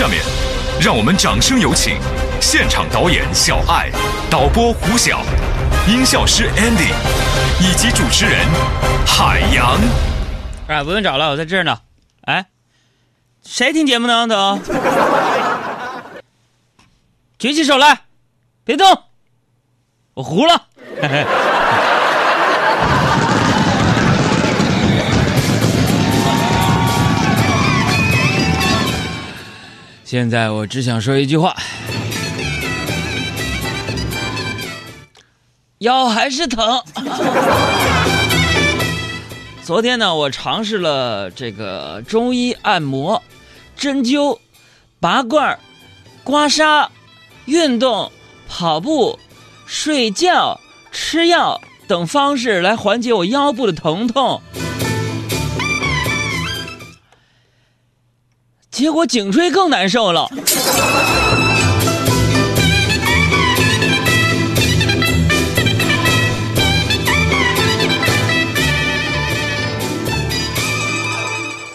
[0.00, 0.22] 下面，
[0.80, 1.98] 让我们掌声有请
[2.40, 3.90] 现场导演小爱、
[4.30, 5.20] 导播胡晓、
[5.86, 6.94] 音效师 Andy
[7.60, 8.46] 以及主持人
[9.06, 9.78] 海洋。
[10.68, 11.80] 哎，不用找了，我在这儿呢。
[12.22, 12.46] 哎，
[13.44, 14.26] 谁听节目呢？
[14.26, 14.58] 都
[17.38, 18.04] 举起手来，
[18.64, 19.02] 别动，
[20.14, 20.62] 我糊了。
[30.10, 31.54] 现在我只想说一句话：
[35.78, 36.82] 腰还是疼。
[39.62, 43.22] 昨天呢，我尝试了这个中医按摩、
[43.76, 44.36] 针灸、
[44.98, 45.56] 拔罐、
[46.24, 46.88] 刮痧、
[47.44, 48.10] 运动、
[48.48, 49.16] 跑步、
[49.64, 54.42] 睡觉、吃药等方式来缓解我腰部的疼痛。
[58.80, 60.26] 结果颈椎更难受了。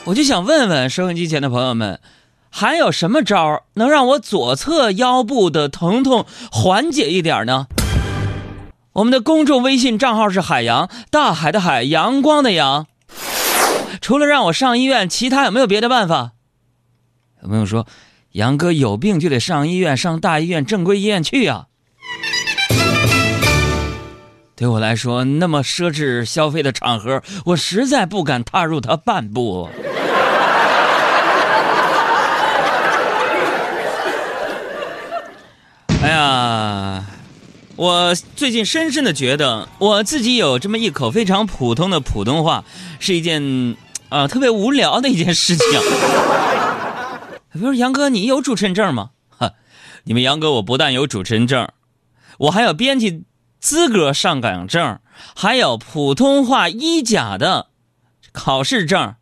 [0.05, 1.99] 我就想问问收音机前的朋友们，
[2.49, 7.67] 还有什么招能让我左侧腰部的疼痛缓解一点呢？
[8.93, 12.87] 我们的公众微信账号是海洋大海的海阳光的阳。
[14.01, 16.31] 除了让我上医院，其他有没有别的办法？
[17.45, 17.85] 有朋友说，
[18.31, 21.67] 杨哥有病就得上医院，上大医院、正规医院去呀。
[24.55, 29.69] 对我来说，那么奢侈消费的场合，我实在不敢踏入它半步。
[36.01, 37.05] 哎呀，
[37.75, 42.63] 我最近深深的觉得，我自己有这么一口非常普通的普通话，
[42.99, 43.75] 是一件
[44.09, 45.67] 啊特别无聊的一件事情。
[47.59, 49.11] 不是杨哥，你有主持人证吗？
[49.29, 49.53] 哈，
[50.03, 51.69] 你们杨哥我不但有主持人证，
[52.37, 53.23] 我还有编辑
[53.59, 54.99] 资格上岗证，
[55.35, 57.67] 还有普通话一甲的
[58.31, 59.15] 考试证，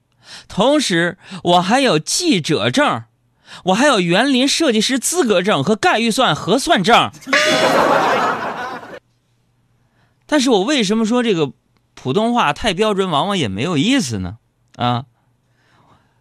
[0.48, 3.04] 同时我还有记者证。
[3.66, 7.12] 我还有园林设计师资格证和概预算核算证，
[10.26, 11.52] 但是我为什么说这个
[11.94, 14.38] 普通话太标准，往往也没有意思呢？
[14.76, 15.06] 啊，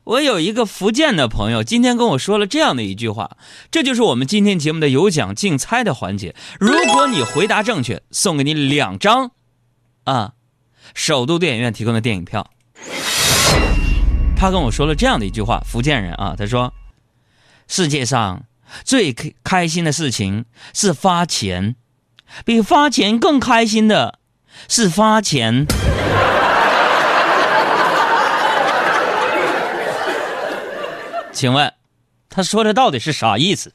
[0.04, 3.36] 我有一个福建的朋友，今天跟我说了这样的一句话，
[3.70, 6.34] 这就是我们今天节目的有奖竞猜的环节。
[6.58, 9.30] 如果你回答正确，送给你两张
[10.04, 10.32] 啊，
[10.94, 12.50] 首都电影院提供的电影票。
[14.36, 16.72] 他跟我说了这样的一句话，福建人啊，他说。
[17.68, 18.42] 世界上
[18.84, 21.76] 最开心的事情是发钱，
[22.44, 24.18] 比发钱更开心的
[24.68, 25.64] 是发钱。
[31.32, 31.72] 请问，
[32.28, 33.72] 他说的到底是啥意思？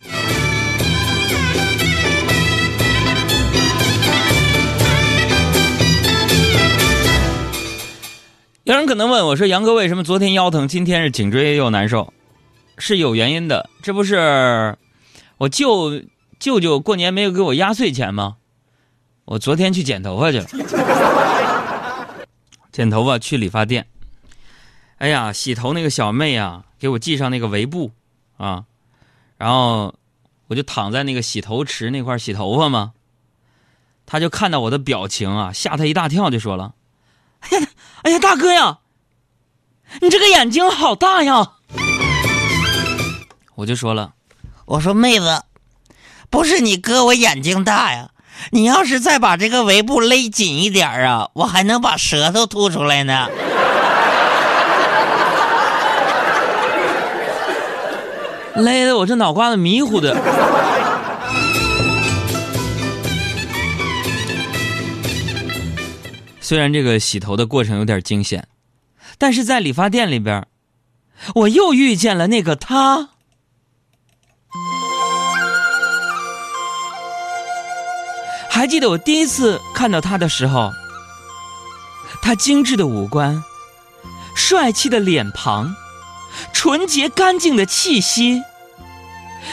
[8.64, 12.14] 有人可能问我说：“杨哥，为什么昨天腰疼，今天是颈椎又难受？”
[12.78, 14.78] 是有原因的，这不是
[15.38, 16.02] 我舅
[16.40, 18.36] 舅舅过年没有给我压岁钱吗？
[19.26, 20.46] 我昨天去剪头发去了，
[22.72, 23.88] 剪头发去理发店。
[24.98, 27.92] 哎呀，洗头那个小妹啊，给我系上那个围布
[28.38, 28.66] 啊，
[29.38, 29.94] 然后
[30.48, 32.94] 我就躺在那个洗头池那块洗头发嘛。
[34.06, 36.74] 他就看到我的表情啊，吓他一大跳，就说了
[37.42, 37.68] ：“哎呀，
[38.04, 38.80] 哎呀，大哥呀，
[40.02, 41.52] 你这个眼睛好大呀！”
[43.56, 44.14] 我就说了，
[44.66, 45.44] 我说妹子，
[46.30, 48.12] 不是你哥我眼睛大呀，
[48.52, 53.28] 你要是再把这个围布勒紧一点啊，我还能把舌头吐出来呢。
[58.62, 60.16] 勒的我这脑瓜子迷糊的。
[66.40, 68.48] 虽然这个洗头的过程有点惊险，
[69.18, 70.48] 但是在理发店里边，
[71.36, 73.10] 我又遇见了那个他。
[78.50, 80.72] 还记得我第一次看到他的时候，
[82.22, 83.44] 他精致的五官、
[84.36, 85.76] 帅气的脸庞、
[86.58, 88.42] 纯洁干净的气息，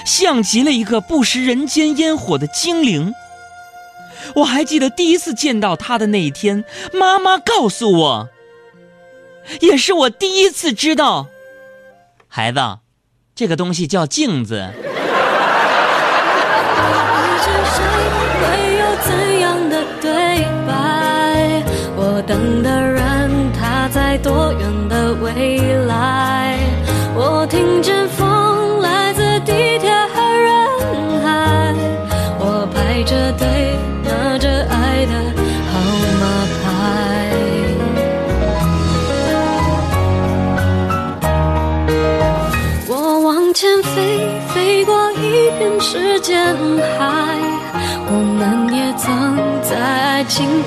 [0.06, 3.12] 像极了一个不食人间烟火的精灵。
[4.36, 6.64] 我还记得第一次见到他的那一天，
[6.94, 8.30] 妈妈告诉我，
[9.60, 11.26] 也是我第一次知道，
[12.26, 12.78] 孩子，
[13.34, 14.72] 这个东西叫镜子。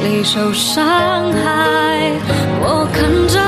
[0.03, 2.11] 里受伤害。
[2.61, 3.46] 我看着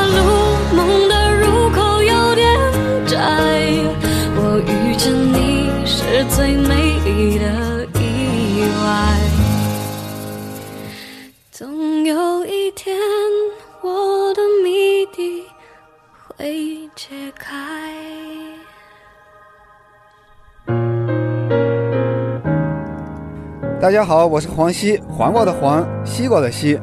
[23.89, 26.79] 大家好，我是黄西，黄瓜的黄，西瓜的西，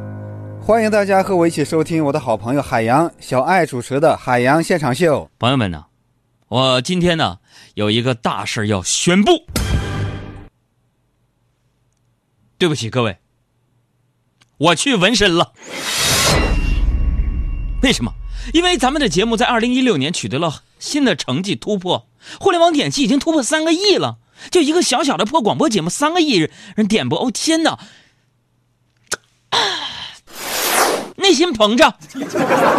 [0.61, 5.23] 欢迎大家和我一起收听我的好朋友海洋小爱主持的《海洋现场秀》。
[5.39, 5.85] 朋友们呢，
[6.49, 7.39] 我今天呢
[7.75, 9.47] 有一个大事要宣布。
[12.59, 13.19] 对不起各位，
[14.59, 15.53] 我去纹身了。
[17.85, 18.15] 为什么？
[18.53, 22.09] 因为咱们的节目在二零一六年取得了新的成绩突破，
[22.41, 24.19] 互联网点击已经突破三个亿了。
[24.51, 27.79] 就一个小小的破广播节目，三个亿人点播，哦天哪！
[31.17, 31.97] 内心膨胀，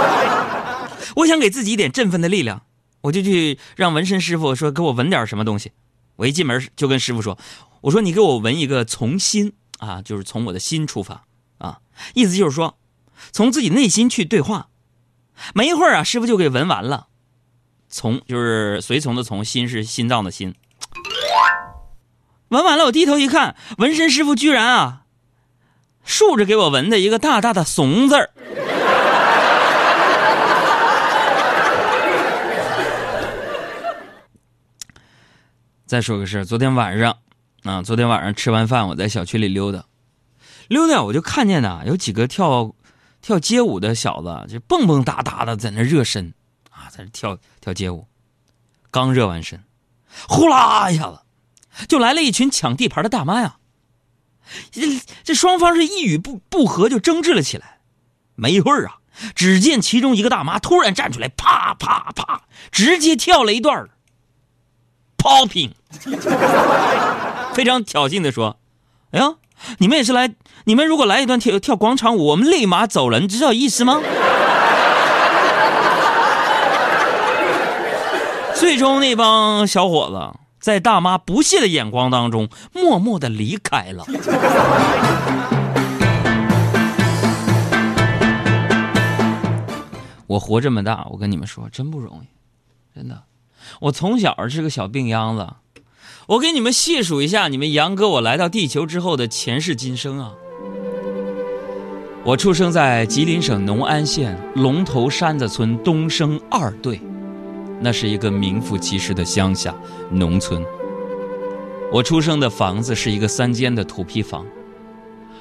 [1.18, 2.62] 我想给自己一点振奋的力量，
[3.02, 5.72] 我就去让纹身师傅说给我纹点什么东西。
[6.18, 7.38] 我一进门就跟师傅说
[7.82, 11.26] ：“我说你给我纹一个从心啊，就是从我的心出发
[11.58, 11.80] 啊，
[12.14, 12.78] 意思就是说
[13.32, 14.70] 从自己内心去对话。”
[15.54, 17.08] 没一会儿啊，师傅就给纹完了。
[17.90, 20.56] 从就是随从的从，心是心脏的心。
[22.50, 25.02] 纹完了，我低头一看，纹身师傅居然啊，
[26.06, 28.30] 竖着给我纹的一个大大的“怂”字儿。
[35.86, 37.18] 再说个事昨天晚上
[37.64, 39.84] 啊，昨天晚上吃完饭，我在小区里溜达，
[40.70, 42.74] 溜达我就看见呐，有几个跳
[43.22, 46.34] 跳街舞的小子，就蹦蹦哒哒的在那热身
[46.72, 48.08] 啊，在那跳跳街舞。
[48.90, 49.62] 刚热完身，
[50.30, 51.20] 呼啦一下子。
[51.88, 53.58] 就来了一群抢地盘的大妈呀！
[54.72, 54.82] 这
[55.24, 57.80] 这双方是一语不不合就争执了起来。
[58.36, 58.98] 没一会儿啊，
[59.36, 63.90] 只见其中一个大妈突然站出来，啪啪啪，直接跳了一段
[65.18, 65.72] popping，
[67.54, 68.58] 非常挑衅的说
[69.12, 69.36] ：“哎呀，
[69.80, 70.34] 你们也是来？
[70.66, 74.02] 你们如果来一段跳跳广场舞，我们立马走人，知道意思吗？”
[78.56, 80.47] 最终那帮小伙子。
[80.60, 84.06] 在大妈不屑的眼光当中，默默的离开了。
[90.28, 92.28] 我活这么大，我跟你们说，真不容易，
[92.94, 93.24] 真的。
[93.82, 95.48] 我从小是个小病秧子，
[96.28, 100.34] 我给你们细数一下，你们杨哥我来到地球之后的前世今生啊。
[102.26, 107.00] 我出生在吉林省农安县龙头山子村东升二队。
[107.80, 109.74] 那是一个名副其实的乡下
[110.10, 110.64] 农村。
[111.92, 114.46] 我出生的房子是一个三间的土坯房。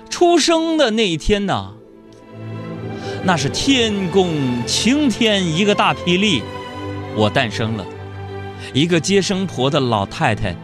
[0.09, 1.75] 出生的那一天呢，
[3.25, 4.31] 那是天公
[4.65, 6.43] 晴天一个大霹雳，
[7.17, 7.85] 我诞生了。
[8.73, 10.55] 一个接生婆的老太太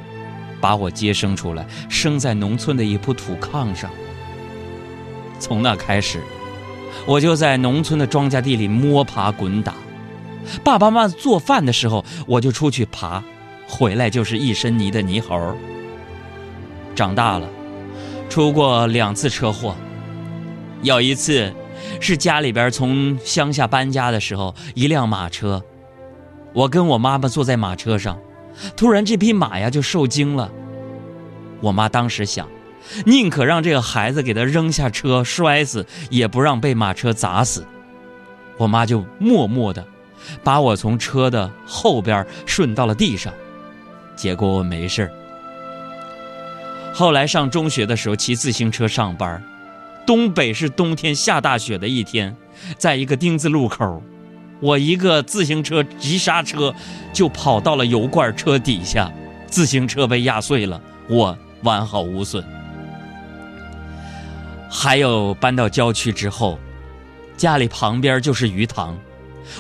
[0.60, 3.90] 把我接生出来，生在农村的一铺土炕上。
[5.40, 6.20] 从那开始，
[7.04, 9.74] 我就在农村的庄稼地里摸爬滚打。
[10.64, 13.22] 爸爸妈妈做饭的时候，我就出去爬，
[13.68, 15.56] 回来就是一身泥的泥猴。
[16.94, 17.48] 长大了，
[18.28, 19.74] 出过两次车祸，
[20.82, 21.52] 有一次
[22.00, 25.62] 是家里边从乡下搬家的时候，一辆马车，
[26.52, 28.18] 我跟我妈妈坐在马车上，
[28.76, 30.50] 突然这匹马呀就受惊了。
[31.60, 32.46] 我妈当时想，
[33.06, 37.66] 宁可让这个孩子给他扔下车摔死，也不让被马车砸死。
[38.58, 39.86] 我妈就默默的。
[40.42, 43.32] 把我从车的后边顺到了地上，
[44.16, 45.10] 结果我没事
[46.92, 49.42] 后来上中学的时候骑自行车上班，
[50.06, 52.36] 东北是冬天下大雪的一天，
[52.76, 54.02] 在一个丁字路口，
[54.60, 56.74] 我一个自行车急刹车
[57.12, 59.10] 就跑到了油罐车底下，
[59.46, 62.44] 自行车被压碎了，我完好无损。
[64.68, 66.58] 还有搬到郊区之后，
[67.36, 68.98] 家里旁边就是鱼塘。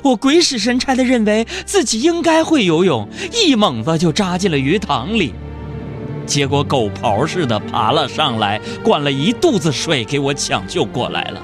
[0.02, 5.34] 我鬼使神差的认为自己应该会游泳，一猛子就扎进了鱼塘里，
[6.26, 11.42] 结果狗刨似的爬了上来，灌了一肚子水给我抢救过来了。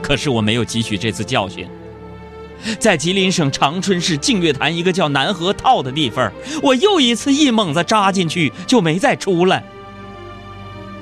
[0.00, 1.66] 可是我没有汲取这次教训，
[2.78, 6.30] 在吉林省长春市净月潭一个叫南河套的地方，
[6.62, 9.64] 我又一次一猛子扎进去就没再出来。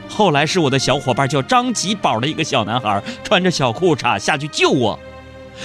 [0.08, 4.98] 后来是我的小伙伴叫张吉宝的一个小男孩，穿着小裤衩下去救我。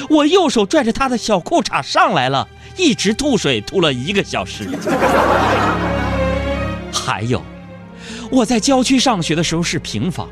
[0.09, 4.69] 我右手拽着他的小裤衩上来了，一直吐水吐了一个小时。
[6.93, 7.41] 还有，
[8.29, 10.27] 我在郊区上学的时候是平房，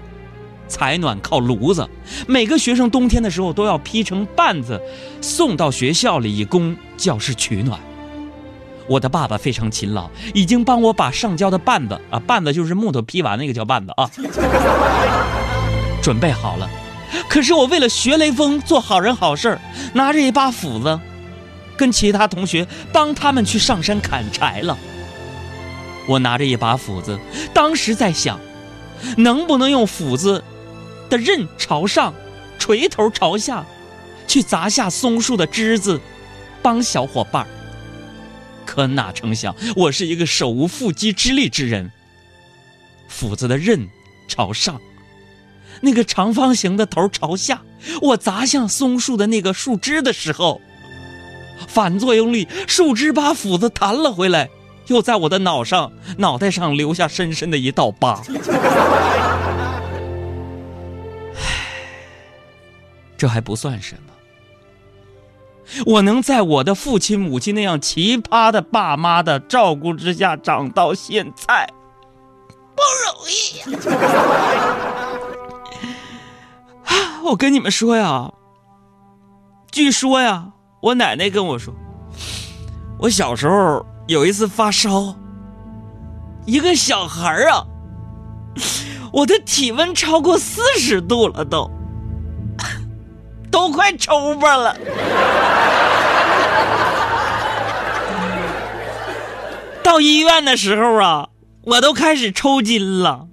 [0.67, 1.87] 采暖靠炉子，
[2.27, 4.81] 每个学生冬天的时候都要劈成绊子，
[5.21, 7.79] 送到学校里以供教室取暖。
[8.87, 14.09] 我的爸爸非常勤劳，已经帮我把上交的绊子啊，绊子就是木头劈完那个叫绊子啊，
[16.03, 16.69] 准备好了。
[17.29, 19.59] 可是我为了学雷锋，做好人好事
[19.93, 20.99] 拿着一把斧子，
[21.77, 24.77] 跟其他同学帮他们去上山砍柴了。
[26.07, 27.19] 我拿着一把斧子，
[27.53, 28.39] 当时在想，
[29.17, 30.43] 能不能用斧子
[31.09, 32.13] 的刃朝上，
[32.59, 33.65] 锤头朝下，
[34.27, 35.99] 去砸下松树的枝子，
[36.61, 37.47] 帮小伙伴
[38.65, 41.91] 可哪成想，我是一个手无缚鸡之力之人。
[43.07, 43.87] 斧子的刃
[44.27, 44.79] 朝上，
[45.81, 47.61] 那个长方形的头朝下，
[48.01, 50.61] 我砸向松树的那个树枝的时候，
[51.67, 54.49] 反作用力，树枝把斧子弹了回来。
[54.87, 58.21] 又在我的脑上、脑袋上留下深深的一道疤。
[63.17, 64.13] 这还不算什么，
[65.87, 71.67] 我能在我的父亲、母亲那样奇葩的爸妈的照顾之下长到现在，
[72.75, 73.65] 不容易呀！
[77.25, 78.31] 我跟你们说呀，
[79.71, 81.73] 据说呀，我奶奶跟我说，
[82.99, 83.85] 我小时候。
[84.07, 85.15] 有一次发烧，
[86.45, 87.65] 一个小孩啊，
[89.11, 91.71] 我的体温超过四十度了，都
[93.49, 94.77] 都快抽巴了。
[99.81, 101.29] 到医院的时候啊，
[101.63, 103.27] 我都开始抽筋了。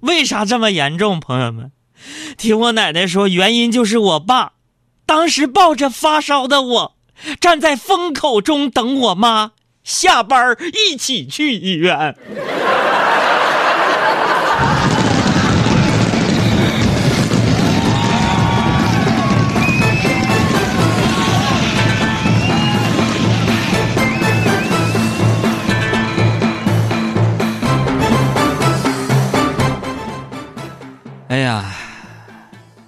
[0.00, 1.18] 为啥这么严重？
[1.18, 1.72] 朋友们，
[2.36, 4.52] 听我奶奶说，原因就是我爸
[5.04, 6.96] 当时抱着发烧的我。
[7.40, 10.54] 站在风口中等我妈下班
[10.90, 12.14] 一起去医院。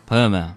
[0.09, 0.57] 朋友们，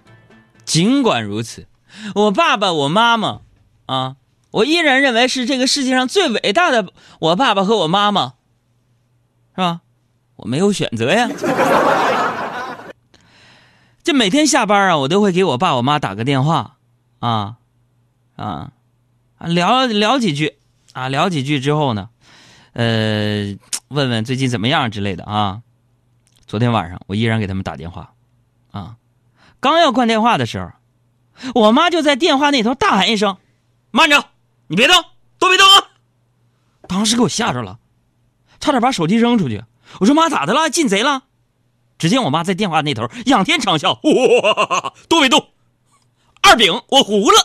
[0.64, 1.68] 尽管如此，
[2.16, 3.42] 我爸爸、我妈妈。
[3.86, 4.16] 啊，
[4.52, 8.36] 我依然认为是这个世界上最伟大的我爸爸和我妈妈，
[9.54, 9.82] 是吧？
[10.38, 11.28] 我没有选择呀。
[14.02, 16.78] 这每天下班啊，我都会给我爸我妈打个电话，
[17.20, 17.58] 啊，
[18.38, 18.72] 啊，
[19.40, 20.56] 聊聊几句，
[20.94, 22.08] 啊，聊几句之后呢，
[22.72, 23.54] 呃，
[23.90, 25.62] 问问最近怎么样之类的啊。
[26.48, 28.14] 昨天晚上我依然给他们打电话，
[28.72, 28.96] 啊，
[29.62, 30.72] 刚要挂电话的时候，
[31.54, 33.38] 我妈就在电话那头大喊一声。
[33.92, 34.26] 慢着，
[34.68, 34.96] 你别动，
[35.38, 35.84] 都别动啊！
[36.88, 37.78] 当时给我吓着了，
[38.60, 39.64] 差点把手机扔出去。
[40.00, 40.70] 我说妈，咋的了？
[40.70, 41.24] 进贼了？
[42.00, 45.50] 只见我妈在电话那头仰天长啸：“哇，都别动！
[46.42, 47.38] 二饼，我糊了！”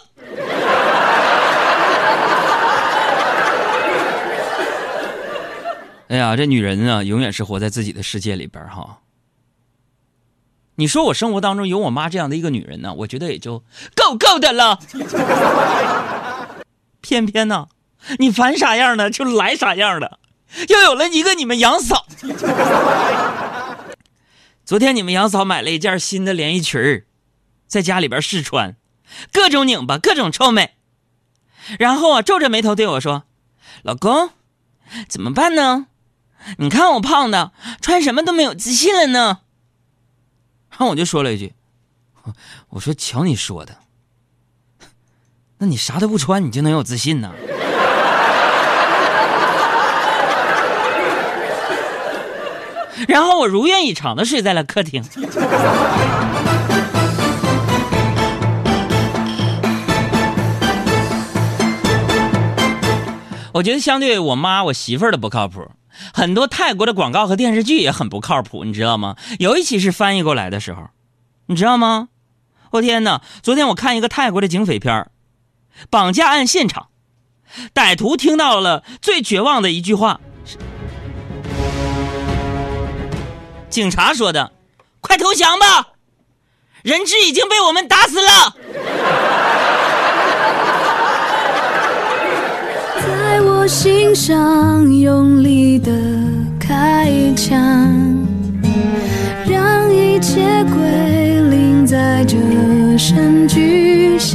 [6.09, 9.01] 哎呀，这女人啊，永远是活在自己的世界里边哈。
[10.77, 13.65] 你说我生活当中有我妈这样的一个女人呢，我觉得也就
[13.95, 14.79] 够够的了。
[17.01, 17.69] 偏偏呢，
[18.19, 20.19] 你烦啥样的就来啥样的，
[20.69, 22.07] 又有了一个你们杨嫂。
[24.65, 27.05] 昨天你们杨嫂买了一件新的连衣裙，
[27.67, 28.77] 在家里边试穿，
[29.33, 30.75] 各种拧巴，各种臭美。
[31.79, 33.25] 然后啊，皱着眉头对我说
[33.83, 34.31] ：“老公，
[35.09, 35.87] 怎么办呢？
[36.59, 39.39] 你看我胖的，穿什么都没有自信了呢。”
[40.79, 41.55] 然后我就说了一句
[42.69, 43.79] ：“我说瞧你说的。
[45.57, 47.33] ”那你啥都不穿，你就能有自信呢？
[53.09, 55.03] 然后我如愿以偿的睡在了客厅。
[63.55, 65.67] 我觉得相对我妈、我媳妇儿的不靠谱，
[66.13, 69.17] 很多泰国的广告和电视剧也很不靠谱，你知道吗？
[69.39, 70.89] 有一期是翻译过来的时候，
[71.47, 72.09] 你知道吗？
[72.73, 73.23] 我天哪！
[73.43, 75.09] 昨天我看一个泰国的警匪片。
[75.91, 76.89] 绑架案现场，
[77.75, 80.21] 歹徒听到了最绝望的一句话
[83.69, 84.53] ：“警察说的，
[85.03, 85.89] 快投降吧，
[86.83, 88.57] 人质已经被我们打死了。”
[93.07, 95.91] 在心上用力的
[96.59, 97.59] 开枪，
[99.49, 102.37] 让一切归零在这。
[102.99, 104.26] 声巨响。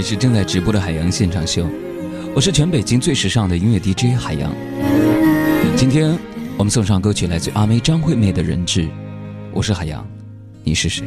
[0.00, 1.66] 里是正在直播的海洋现场秀，
[2.34, 4.50] 我是全北京最时尚的音乐 DJ 海洋。
[5.76, 6.18] 今天
[6.56, 8.84] 我们送上歌曲来自阿妹张惠妹的《人质》，
[9.52, 10.02] 我是海洋，
[10.64, 11.04] 你是谁？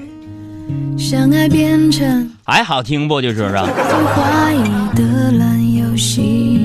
[0.96, 3.20] 相爱变成还好听不？
[3.20, 6.62] 就是啊，怀疑的烂游戏，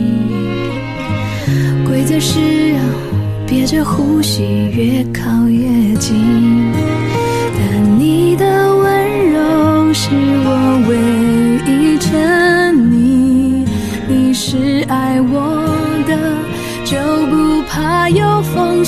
[1.86, 2.78] 规则是要
[3.46, 4.42] 憋着呼吸，
[4.74, 6.77] 越靠越近。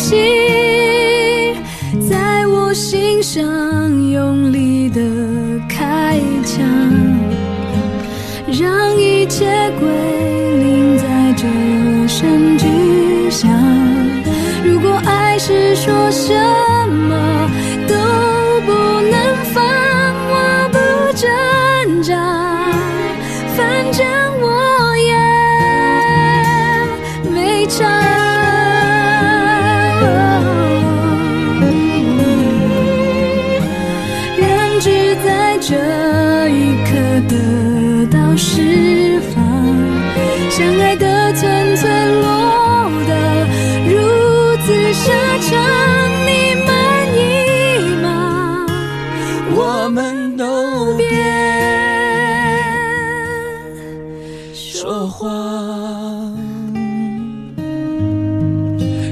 [0.01, 1.55] 有缝隙，
[2.09, 3.43] 在我心上
[4.11, 5.01] 用力的
[5.69, 6.65] 开枪。
[8.47, 9.45] 让一切
[9.79, 9.89] 归
[10.59, 11.05] 零在
[11.37, 11.47] 这
[12.09, 13.51] 声巨响。
[14.65, 16.35] 如果爱是说什
[16.89, 17.49] 么
[17.87, 17.95] 都
[18.67, 19.63] 不能放，
[20.33, 20.35] 我
[20.73, 20.79] 不
[21.17, 22.15] 挣扎，
[23.57, 24.05] 反正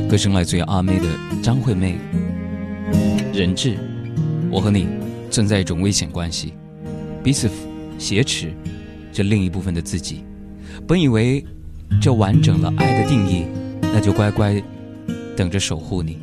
[0.08, 1.06] 歌声来自于阿妹的
[1.42, 1.98] 张惠妹，
[3.38, 3.76] 《人质》。
[4.50, 4.88] 我和你
[5.30, 6.54] 存在一种危险关系，
[7.22, 7.50] 彼此
[7.98, 8.54] 挟持
[9.12, 10.24] 着另一部分的自己。
[10.86, 11.44] 本以为
[12.00, 13.44] 这完整了爱的定义，
[13.82, 14.62] 那就乖乖
[15.36, 16.18] 等着守护你。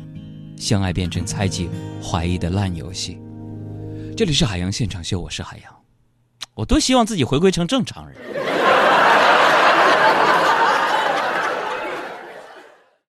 [0.56, 1.68] 相爱变成猜忌、
[2.02, 3.18] 怀疑的烂游戏。
[4.16, 5.72] 这里是海洋现场秀，我是海洋，
[6.54, 8.16] 我多希望自己回归成正常人。